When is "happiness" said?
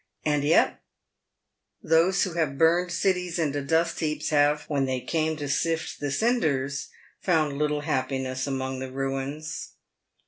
7.81-8.47